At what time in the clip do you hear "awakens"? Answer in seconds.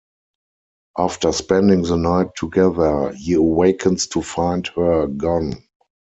3.33-4.07